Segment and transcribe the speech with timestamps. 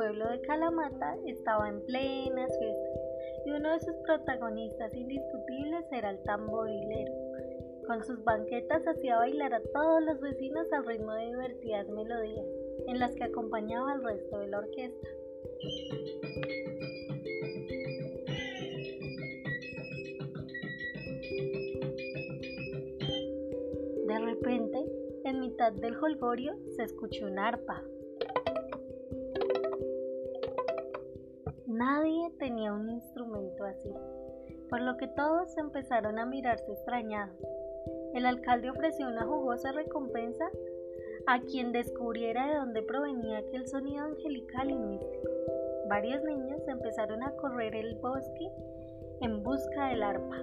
[0.00, 3.00] pueblo de Calamata estaba en plenas fiestas
[3.44, 7.12] y uno de sus protagonistas indiscutibles era el tamborilero.
[7.86, 12.46] Con sus banquetas hacía bailar a todos los vecinos al ritmo de divertidas melodías,
[12.86, 15.08] en las que acompañaba al resto de la orquesta.
[24.06, 24.84] De repente,
[25.24, 27.84] en mitad del holgorio se escuchó un arpa.
[31.72, 33.94] Nadie tenía un instrumento así,
[34.68, 37.36] por lo que todos empezaron a mirarse extrañados.
[38.12, 40.50] El alcalde ofreció una jugosa recompensa
[41.28, 45.30] a quien descubriera de dónde provenía aquel sonido angelical y místico.
[45.88, 48.50] Varios niños empezaron a correr el bosque
[49.20, 50.42] en busca del arpa.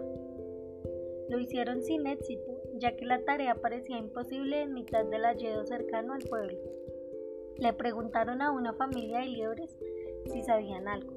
[1.27, 6.13] Lo hicieron sin éxito, ya que la tarea parecía imposible en mitad del alledo cercano
[6.13, 6.57] al pueblo.
[7.57, 9.77] Le preguntaron a una familia de liebres
[10.31, 11.16] si sabían algo.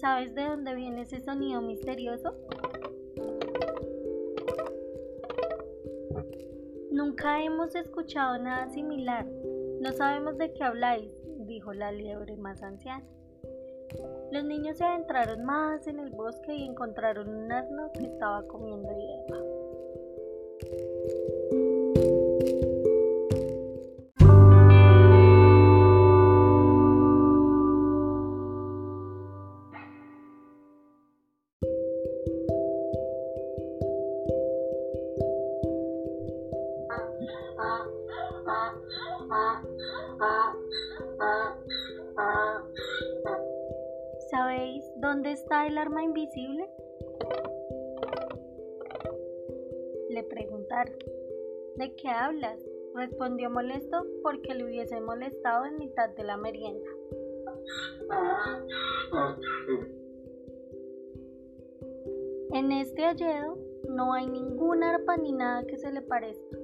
[0.00, 2.34] ¿Sabes de dónde viene ese sonido misterioso?
[6.90, 9.26] Nunca hemos escuchado nada similar.
[9.26, 13.04] No sabemos de qué habláis, dijo la liebre más anciana.
[14.32, 18.88] Los niños se adentraron más en el bosque y encontraron un asno que estaba comiendo
[18.96, 19.44] hierba.
[44.30, 46.68] ¿Sabéis dónde está el arma invisible?
[50.10, 50.94] Le preguntaron.
[51.76, 52.60] ¿De qué hablas?
[52.94, 56.90] Respondió molesto porque le hubiese molestado en mitad de la merienda.
[62.52, 63.56] En este alledo
[63.88, 66.59] no hay ningún arpa ni nada que se le parezca.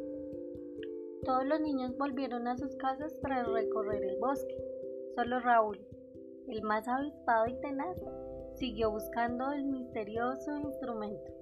[1.26, 4.56] Todos los niños volvieron a sus casas tras recorrer el bosque.
[5.16, 5.76] Solo Raúl,
[6.46, 8.00] el más avispado y tenaz,
[8.54, 11.32] siguió buscando el misterioso instrumento.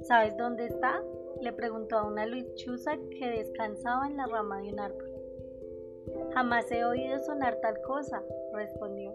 [0.00, 1.04] ¿Sabes dónde está?
[1.42, 5.10] le preguntó a una lechuza que descansaba en la rama de un árbol.
[6.32, 8.22] Jamás he oído sonar tal cosa,
[8.54, 9.12] respondió.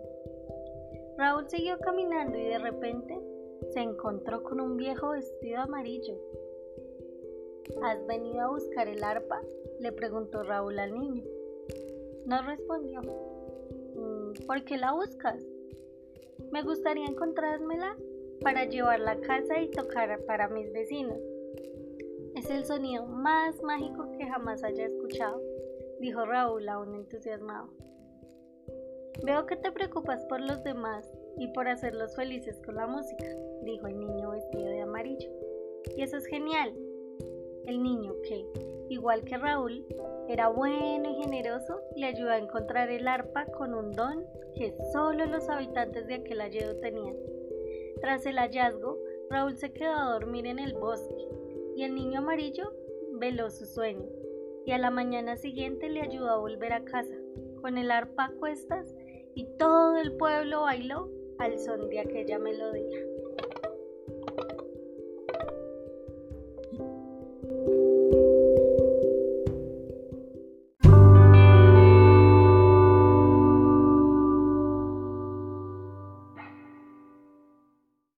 [1.17, 3.19] Raúl siguió caminando y de repente
[3.71, 6.15] se encontró con un viejo vestido amarillo.
[7.83, 9.41] ¿Has venido a buscar el arpa?
[9.79, 11.23] le preguntó Raúl al niño.
[12.25, 13.01] No respondió.
[14.45, 15.45] ¿Por qué la buscas?
[16.51, 17.95] Me gustaría encontrármela
[18.41, 21.19] para llevarla a casa y tocar para mis vecinos.
[22.35, 25.41] Es el sonido más mágico que jamás haya escuchado,
[25.99, 27.69] dijo Raúl aún entusiasmado.
[29.23, 33.25] Veo que te preocupas por los demás y por hacerlos felices con la música,
[33.63, 35.29] dijo el niño vestido de amarillo.
[35.95, 36.73] Y eso es genial.
[37.65, 38.45] El niño que,
[38.89, 39.85] igual que Raúl,
[40.27, 44.25] era bueno y generoso, le ayudó a encontrar el arpa con un don
[44.55, 47.15] que solo los habitantes de aquel alledo tenían.
[48.01, 48.97] Tras el hallazgo,
[49.29, 51.27] Raúl se quedó a dormir en el bosque
[51.75, 52.73] y el niño amarillo
[53.13, 54.05] veló su sueño
[54.65, 57.15] y a la mañana siguiente le ayudó a volver a casa
[57.61, 58.95] con el arpa a cuestas
[59.35, 63.08] y todo el pueblo bailó al son de aquella melodía.